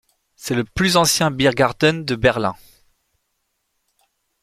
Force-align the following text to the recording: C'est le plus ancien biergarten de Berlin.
C'est 0.35 0.55
le 0.55 0.63
plus 0.63 0.97
ancien 0.97 1.29
biergarten 1.29 2.05
de 2.05 2.15
Berlin. 2.15 2.55